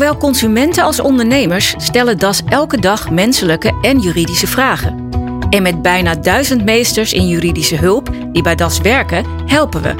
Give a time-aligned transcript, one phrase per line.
[0.00, 5.08] Zowel consumenten als ondernemers stellen DAS elke dag menselijke en juridische vragen.
[5.50, 9.94] En met bijna duizend meesters in juridische hulp die bij DAS werken, helpen we.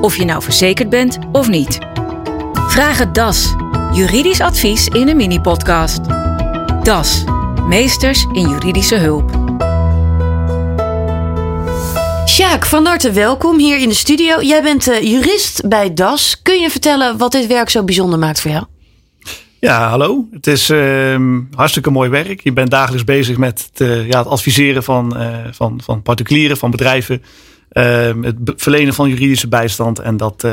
[0.00, 1.78] Of je nou verzekerd bent of niet.
[2.52, 3.54] Vraag het DAS.
[3.92, 6.00] Juridisch advies in een mini-podcast.
[6.82, 7.24] DAS.
[7.68, 9.30] Meesters in juridische hulp.
[12.26, 14.42] Sjaak, van harte welkom hier in de studio.
[14.42, 16.42] Jij bent uh, jurist bij DAS.
[16.42, 18.64] Kun je vertellen wat dit werk zo bijzonder maakt voor jou?
[19.60, 20.28] Ja, hallo.
[20.30, 22.40] Het is uh, hartstikke mooi werk.
[22.40, 26.56] Je bent dagelijks bezig met het, uh, ja, het adviseren van, uh, van, van particulieren,
[26.56, 27.22] van bedrijven.
[27.68, 29.98] Ehm, het verlenen van juridische bijstand.
[29.98, 30.46] En dat,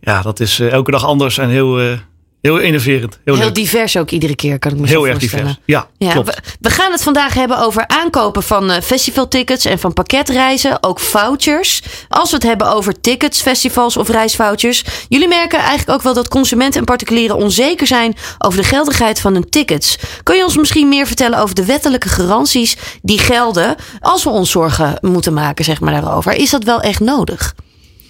[0.00, 1.98] ja, dat is elke dag anders en heel,
[2.42, 3.18] Heel innoverend.
[3.24, 5.44] Heel, heel divers ook iedere keer, kan ik me heel zo voorstellen.
[5.44, 6.34] Heel erg divers, ja, klopt.
[6.34, 10.82] We, we, gaan het vandaag hebben over aankopen van uh, festivaltickets en van pakketreizen.
[10.82, 11.82] Ook vouchers.
[12.08, 14.84] Als we het hebben over tickets, festivals of reisvouchers.
[15.08, 19.32] Jullie merken eigenlijk ook wel dat consumenten en particulieren onzeker zijn over de geldigheid van
[19.32, 19.98] hun tickets.
[20.22, 24.50] Kun je ons misschien meer vertellen over de wettelijke garanties die gelden als we ons
[24.50, 26.32] zorgen moeten maken zeg maar, daarover?
[26.32, 27.54] Is dat wel echt nodig?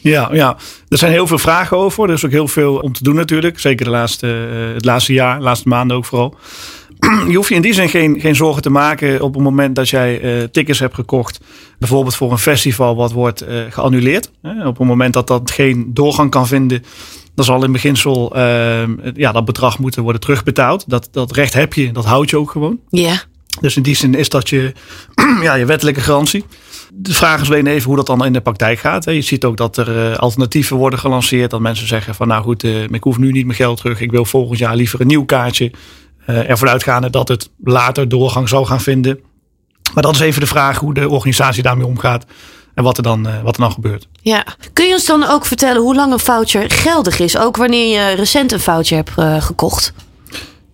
[0.03, 0.57] Ja, ja,
[0.89, 2.09] er zijn heel veel vragen over.
[2.09, 3.59] Er is ook heel veel om te doen natuurlijk.
[3.59, 6.35] Zeker de laatste, uh, het laatste jaar, de laatste maanden ook vooral.
[7.29, 9.89] je hoeft je in die zin geen, geen zorgen te maken op het moment dat
[9.89, 11.41] jij uh, tickets hebt gekocht.
[11.79, 14.31] Bijvoorbeeld voor een festival wat wordt uh, geannuleerd.
[14.43, 16.85] op het moment dat dat geen doorgang kan vinden.
[17.35, 18.39] Dan zal in beginsel
[19.15, 20.85] ja, dat bedrag moeten worden terugbetaald.
[20.87, 22.79] Dat, dat recht heb je, dat houd je ook gewoon.
[22.89, 23.23] Ja.
[23.61, 24.73] Dus in die zin is dat je,
[25.43, 26.45] ja, je wettelijke garantie.
[26.95, 29.05] De vraag is alleen even hoe dat dan in de praktijk gaat.
[29.05, 31.51] Je ziet ook dat er eh, alternatieven worden gelanceerd.
[31.51, 34.01] Dat mensen zeggen van nou goed, eh, ik hoef nu niet mijn geld terug.
[34.01, 35.73] Ik wil volgend jaar liever een nieuw kaartje.
[36.27, 39.21] Uh, ervan uitgaande dat het later doorgang zal gaan vinden.
[39.95, 42.25] Maar dat is even de vraag hoe de organisatie daarmee omgaat.
[42.75, 44.09] En wat er, dan, wat er dan gebeurt.
[44.21, 44.47] Ja.
[44.73, 47.39] Kun je ons dan ook vertellen hoe lang een voucher geldig is?
[47.39, 49.93] Ook wanneer je recent een voucher hebt gekocht?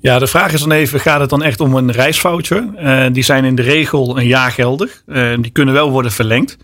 [0.00, 2.68] Ja, de vraag is dan even, gaat het dan echt om een reisvoucher?
[2.82, 5.02] Uh, die zijn in de regel een jaar geldig.
[5.06, 6.56] Uh, die kunnen wel worden verlengd.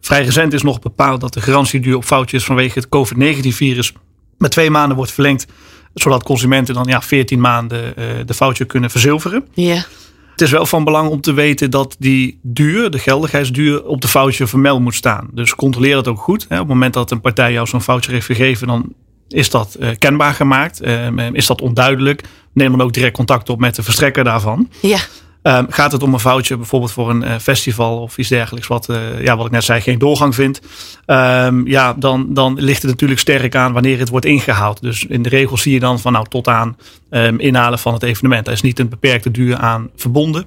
[0.00, 3.92] Vrij recent is nog bepaald dat de garantieduur op vouchers vanwege het COVID-19-virus
[4.38, 5.46] met twee maanden wordt verlengd.
[5.94, 9.46] Zodat consumenten dan ja, 14 maanden uh, de voucher kunnen verzilveren.
[9.52, 9.84] Ja.
[10.30, 14.08] Het is wel van belang om te weten dat die duur, de geldigheidsduur, op de
[14.08, 15.28] voucher vermeld moet staan.
[15.32, 16.46] Dus controleer dat ook goed.
[16.48, 16.54] Hè.
[16.54, 18.92] Op het moment dat een partij jou zo'n voucher heeft gegeven, dan
[19.28, 20.82] is dat kenbaar gemaakt?
[20.82, 22.24] Uh, is dat onduidelijk?
[22.58, 24.68] Neem dan ook direct contact op met de verstrekker daarvan.
[24.80, 24.98] Ja.
[25.42, 28.88] Um, gaat het om een foutje bijvoorbeeld voor een uh, festival of iets dergelijks, wat,
[29.20, 30.60] ja, wat ik net zei, geen doorgang vindt?
[31.06, 34.82] Um, ja, dan, dan ligt het natuurlijk sterk aan wanneer het wordt ingehaald.
[34.82, 36.76] Dus in de regels zie je dan van nou tot aan
[37.10, 38.44] um, inhalen van het evenement.
[38.44, 40.46] Daar is niet een beperkte duur aan verbonden.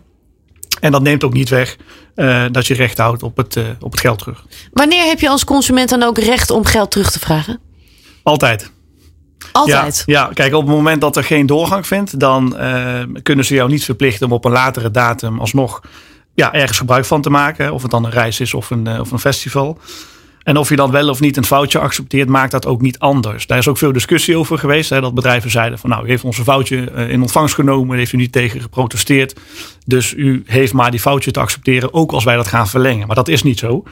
[0.79, 1.77] En dat neemt ook niet weg
[2.15, 4.45] uh, dat je recht houdt op het, op het geld terug.
[4.73, 7.59] Wanneer heb je als consument dan ook recht om geld terug te vragen?
[8.23, 8.71] Altijd.
[9.51, 10.03] Altijd?
[10.05, 13.53] Ja, ja, kijk, op het moment dat er geen doorgang vindt, dan uh, kunnen ze
[13.53, 15.81] jou niet verplichten om op een latere datum alsnog
[16.33, 17.73] ja, ergens gebruik van te maken.
[17.73, 19.77] Of het dan een reis is of een, uh, of een festival.
[20.43, 23.47] En of je dan wel of niet een foutje accepteert, maakt dat ook niet anders.
[23.47, 24.89] Daar is ook veel discussie over geweest.
[24.89, 28.11] Hè, dat bedrijven zeiden van nou, u heeft onze foutje eh, in ontvangst genomen, heeft
[28.11, 29.39] u niet tegen geprotesteerd.
[29.85, 33.07] Dus u heeft maar die foutje te accepteren, ook als wij dat gaan verlengen.
[33.07, 33.83] Maar dat is niet zo.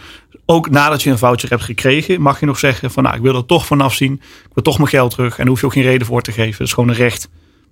[0.46, 3.36] Ook nadat je een foutje hebt gekregen, mag je nog zeggen van nou, ik wil
[3.36, 4.14] er toch vanaf zien.
[4.14, 5.32] Ik wil toch mijn geld terug.
[5.32, 6.58] En daar hoef je ook geen reden voor te geven.
[6.58, 7.30] Dat is gewoon een recht.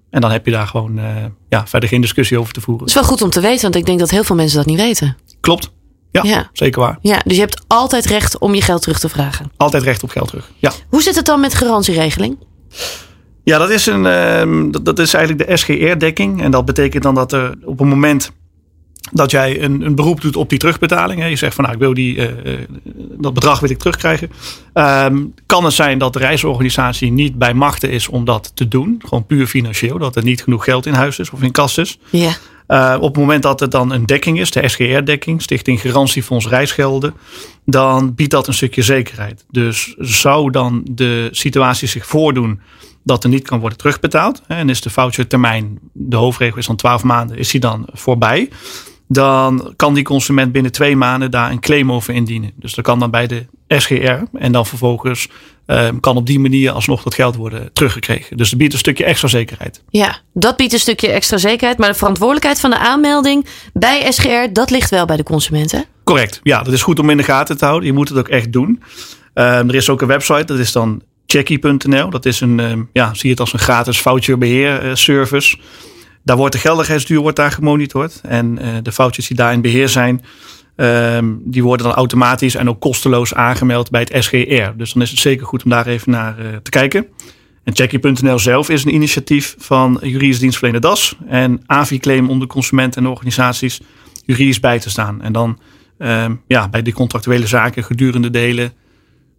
[0.10, 1.06] En dan heb je daar gewoon uh,
[1.50, 2.86] ja, verder geen discussie over te voeren.
[2.86, 4.66] Het is wel goed om te weten, want ik denk dat heel veel mensen dat
[4.66, 5.18] niet weten.
[5.40, 5.72] Klopt.
[6.24, 6.98] Ja, ja, zeker waar.
[7.02, 9.52] Ja, dus je hebt altijd recht om je geld terug te vragen.
[9.58, 10.72] Altijd recht op geld terug, ja.
[10.90, 12.38] Hoe zit het dan met garantieregeling?
[13.44, 16.42] Ja, dat is, een, uh, dat, dat, is eigenlijk de SGR-dekking.
[16.42, 18.32] En dat betekent dan dat er op een moment
[19.12, 21.22] dat jij een, een beroep doet op die terugbetaling.
[21.22, 22.58] Hè, je zegt van nou, ik wil die, uh,
[23.20, 24.32] dat bedrag wil ik terugkrijgen.
[24.74, 29.02] Um, kan het zijn dat de reisorganisatie niet bij machten is om dat te doen.
[29.06, 29.98] Gewoon puur financieel.
[29.98, 32.00] Dat er niet genoeg geld in huis is of in kas is.
[32.10, 32.32] Ja.
[32.68, 37.14] Uh, op het moment dat er dan een dekking is, de SGR-dekking, Stichting Garantiefonds Reisgelden,
[37.66, 39.46] dan biedt dat een stukje zekerheid.
[39.52, 42.62] Dus zou dan de situatie zich voordoen
[43.04, 47.04] dat er niet kan worden terugbetaald, en is de vouchertermijn, de hoofdregel is dan 12
[47.04, 48.50] maanden, is die dan voorbij,
[49.08, 52.52] dan kan die consument binnen twee maanden daar een claim over indienen.
[52.56, 55.30] Dus dat kan dan bij de SGR en dan vervolgens
[55.68, 58.38] uh, kan op die manier alsnog dat geld worden teruggekregen.
[58.38, 59.84] Dus dat biedt een stukje extra zekerheid.
[59.90, 61.78] Ja, dat biedt een stukje extra zekerheid.
[61.78, 65.86] Maar de verantwoordelijkheid van de aanmelding bij SGR, dat ligt wel bij de consumenten.
[66.04, 66.40] Correct.
[66.44, 67.88] Ja, dat is goed om in de gaten te houden.
[67.88, 68.84] Je moet het ook echt doen.
[69.34, 72.10] Uh, er is ook een website, dat is dan checky.nl.
[72.10, 75.58] Dat is een, uh, ja, zie het als een gratis voucherbeheer service.
[76.24, 78.22] Daar wordt de geldigheidsduur wordt daar gemonitord.
[78.24, 80.24] En uh, de foutjes die daar in beheer zijn,
[80.80, 84.78] Um, die worden dan automatisch en ook kosteloos aangemeld bij het SGR.
[84.78, 87.08] Dus dan is het zeker goed om daar even naar uh, te kijken.
[87.64, 93.04] En Checkie.nl zelf is een initiatief van juridisch dienstverlener DAS en AVI-claim om de consumenten
[93.04, 93.82] en organisaties
[94.26, 95.22] juridisch bij te staan.
[95.22, 95.60] En dan
[95.98, 98.72] ehm, ja, bij de contractuele zaken gedurende de hele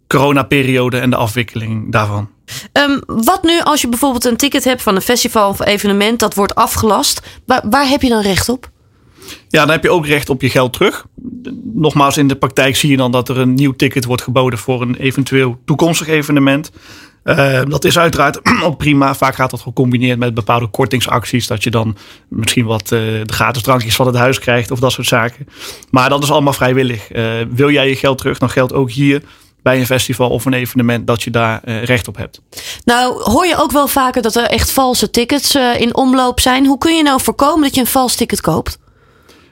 [0.07, 2.29] coronaperiode en de afwikkeling daarvan.
[2.73, 6.33] Um, wat nu als je bijvoorbeeld een ticket hebt van een festival of evenement dat
[6.35, 7.41] wordt afgelast?
[7.45, 8.69] Waar heb je dan recht op?
[9.47, 11.05] Ja, dan heb je ook recht op je geld terug.
[11.73, 14.81] Nogmaals, in de praktijk zie je dan dat er een nieuw ticket wordt geboden voor
[14.81, 16.71] een eventueel toekomstig evenement.
[17.23, 19.15] Uh, dat is uiteraard ook prima.
[19.15, 21.47] Vaak gaat dat gecombineerd met bepaalde kortingsacties.
[21.47, 24.91] Dat je dan misschien wat uh, de gratis drankjes van het huis krijgt of dat
[24.91, 25.47] soort zaken.
[25.89, 27.15] Maar dat is allemaal vrijwillig.
[27.15, 29.21] Uh, wil jij je geld terug, dan geldt ook hier
[29.61, 32.41] bij een festival of een evenement dat je daar recht op hebt.
[32.85, 36.65] Nou, hoor je ook wel vaker dat er echt valse tickets in omloop zijn.
[36.65, 38.78] Hoe kun je nou voorkomen dat je een vals ticket koopt?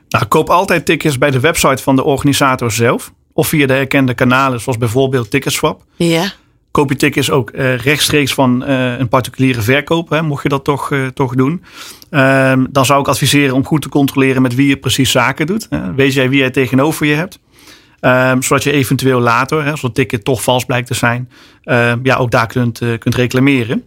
[0.10, 3.14] Nou, koop altijd tickets bij de website van de organisator zelf.
[3.34, 5.84] Of via de erkende kanalen, zoals bijvoorbeeld Ticketswap.
[5.96, 6.32] Ja.
[6.72, 10.92] Koop je tickets ook uh, rechtstreeks van een particuliere verkoop, hè, mocht je dat toch,
[11.14, 11.64] toch doen.
[12.10, 15.68] Ehm, dan zou ik adviseren om goed te controleren met wie je precies zaken doet.
[15.96, 17.40] Wees jij wie jij tegenover je hebt.
[18.02, 21.30] Um, zodat je eventueel later, hè, als het ticket toch vals blijkt te zijn,
[21.64, 23.84] um, ja, ook daar kunt, uh, kunt reclameren.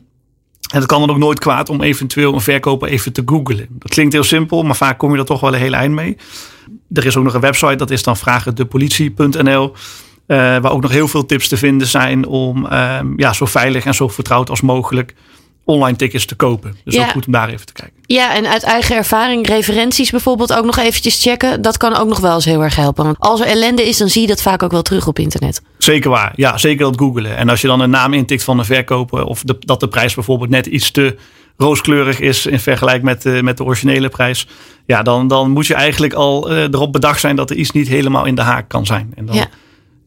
[0.71, 3.67] En het kan dan ook nooit kwaad om eventueel een verkoper even te googlen.
[3.71, 6.17] Dat klinkt heel simpel, maar vaak kom je er toch wel een heel eind mee.
[6.93, 9.73] Er is ook nog een website, dat is dan vragendepolitie.nl.
[10.27, 13.85] Uh, waar ook nog heel veel tips te vinden zijn om um, ja, zo veilig
[13.85, 15.15] en zo vertrouwd als mogelijk
[15.65, 16.77] online tickets te kopen.
[16.85, 17.03] Dus ja.
[17.03, 17.97] ook goed om daar even te kijken.
[18.03, 21.63] Ja, en uit eigen ervaring, referenties bijvoorbeeld ook nog eventjes checken.
[21.63, 23.05] Dat kan ook nog wel eens heel erg helpen.
[23.05, 25.63] Want als er ellende is, dan zie je dat vaak ook wel terug op internet.
[25.79, 26.33] Zeker waar.
[26.37, 27.37] Ja, zeker dat googelen.
[27.37, 29.25] En als je dan een naam intikt van een verkoper...
[29.25, 31.17] of de, dat de prijs bijvoorbeeld net iets te
[31.57, 32.47] rooskleurig is...
[32.47, 34.47] in vergelijking met, uh, met de originele prijs...
[34.87, 37.37] ja, dan, dan moet je eigenlijk al uh, erop bedacht zijn...
[37.37, 39.13] dat er iets niet helemaal in de haak kan zijn.
[39.15, 39.49] En dan, ja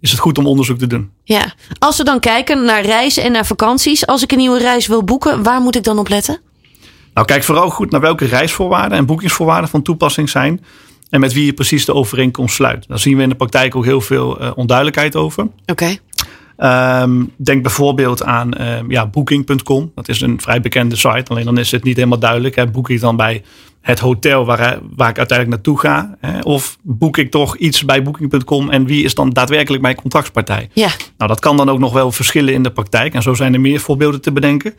[0.04, 1.12] is het goed om onderzoek te doen.
[1.24, 4.06] Ja, als we dan kijken naar reizen en naar vakanties.
[4.06, 6.40] Als ik een nieuwe reis wil boeken, waar moet ik dan op letten?
[7.14, 10.64] Nou, kijk vooral goed naar welke reisvoorwaarden en boekingsvoorwaarden van toepassing zijn.
[11.10, 12.88] En met wie je precies de overeenkomst sluit.
[12.88, 15.44] Daar zien we in de praktijk ook heel veel uh, onduidelijkheid over.
[15.44, 16.00] Oké.
[16.56, 17.02] Okay.
[17.02, 19.92] Um, denk bijvoorbeeld aan um, ja, Booking.com.
[19.96, 21.24] Dat is een vrij bekende site.
[21.28, 22.56] Alleen dan is het niet helemaal duidelijk.
[22.56, 22.68] Hè.
[22.68, 23.44] Boek ik dan bij
[23.84, 26.18] het hotel waar, waar ik uiteindelijk naartoe ga?
[26.20, 26.40] Hè?
[26.40, 30.70] Of boek ik toch iets bij Booking.com en wie is dan daadwerkelijk mijn contractspartij?
[30.74, 30.90] Ja.
[31.18, 33.14] Nou, dat kan dan ook nog wel verschillen in de praktijk.
[33.14, 34.74] En zo zijn er meer voorbeelden te bedenken.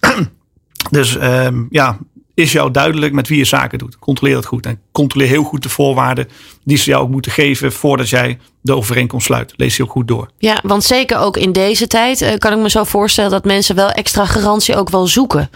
[0.90, 1.98] dus um, ja,
[2.34, 3.98] is jou duidelijk met wie je zaken doet.
[3.98, 4.66] Controleer dat goed.
[4.66, 6.28] En controleer heel goed de voorwaarden
[6.64, 9.52] die ze jou ook moeten geven voordat jij de overeenkomst sluit.
[9.56, 10.28] Lees die ook goed door.
[10.38, 13.74] Ja, want zeker ook in deze tijd uh, kan ik me zo voorstellen dat mensen
[13.74, 15.50] wel extra garantie ook wel zoeken.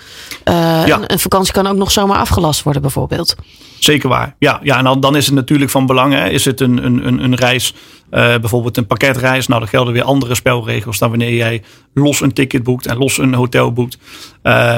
[0.45, 0.55] Uh,
[0.87, 0.97] ja.
[0.97, 3.37] een, een, vakantie kan ook nog zomaar afgelast worden, bijvoorbeeld.
[3.79, 4.35] Zeker waar.
[4.39, 6.13] Ja, ja en dan, dan is het natuurlijk van belang.
[6.13, 6.29] Hè.
[6.29, 7.79] Is het een, een, een reis, uh,
[8.11, 9.47] bijvoorbeeld een pakketreis?
[9.47, 11.63] Nou, dan gelden weer andere spelregels dan wanneer jij
[11.95, 13.99] los een ticket boekt en los een hotel boekt.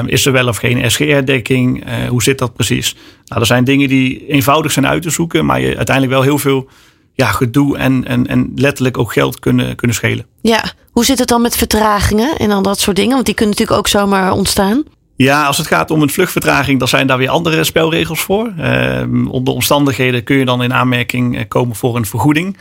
[0.05, 1.83] is er wel of geen SGR-dekking?
[2.07, 2.95] hoe zit dat precies?
[3.25, 6.37] Nou, er zijn dingen die eenvoudig zijn uit te zoeken, maar je uiteindelijk wel heel
[6.37, 6.69] veel
[7.13, 10.25] ja, gedoe en, en, en letterlijk ook geld kunnen, kunnen schelen.
[10.41, 13.13] Ja, hoe zit het dan met vertragingen en dan dat soort dingen?
[13.13, 14.83] Want die kunnen natuurlijk ook zomaar ontstaan.
[15.15, 18.53] Ja, als het gaat om een vluchtvvertraging, dan zijn daar weer andere spelregels voor.
[18.59, 22.57] Uh, onder omstandigheden kun je dan in aanmerking eh, komen voor een vergoeding.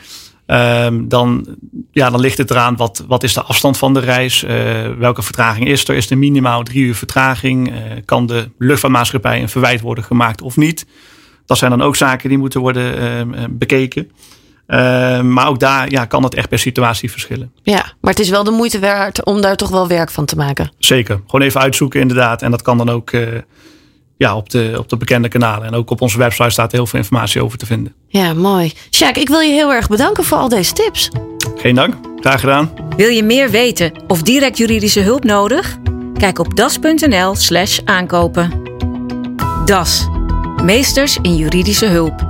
[0.46, 1.46] Uh, dan,
[1.92, 4.50] ja, dan ligt het eraan wat, wat is de afstand van de reis, uh,
[4.98, 5.94] welke vertraging is er.
[5.94, 7.68] Is er minimaal drie uur vertraging?
[7.68, 10.86] Uh, kan de luchtvaartmaatschappij een verwijt worden gemaakt of niet?
[11.46, 14.10] Dat zijn dan ook zaken die moeten worden ehm, bekeken.
[14.70, 17.52] Uh, maar ook daar ja, kan het echt per situatie verschillen.
[17.62, 20.36] Ja, maar het is wel de moeite waard om daar toch wel werk van te
[20.36, 20.72] maken.
[20.78, 21.20] Zeker.
[21.26, 22.42] Gewoon even uitzoeken inderdaad.
[22.42, 23.28] En dat kan dan ook uh,
[24.16, 25.66] ja, op, de, op de bekende kanalen.
[25.66, 27.94] En ook op onze website staat heel veel informatie over te vinden.
[28.08, 28.72] Ja, mooi.
[28.90, 31.10] Sjaak, ik wil je heel erg bedanken voor al deze tips.
[31.56, 31.94] Geen dank.
[32.20, 32.72] Graag gedaan.
[32.96, 35.76] Wil je meer weten of direct juridische hulp nodig?
[36.14, 38.62] Kijk op das.nl slash aankopen.
[39.64, 40.08] Das.
[40.62, 42.29] Meesters in juridische hulp.